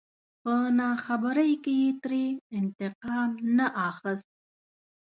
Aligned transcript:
په 0.41 0.53
ناخبرۍ 0.79 1.51
کې 1.63 1.73
يې 1.81 1.91
ترې 2.01 2.25
انتقام 2.59 3.29
نه 3.57 3.67
اخست. 3.87 4.27